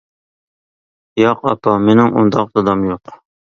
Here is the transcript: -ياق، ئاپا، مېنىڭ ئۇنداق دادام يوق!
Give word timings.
-ياق، 1.19 1.45
ئاپا، 1.51 1.75
مېنىڭ 1.85 2.11
ئۇنداق 2.17 2.53
دادام 2.59 2.85
يوق! 2.91 3.17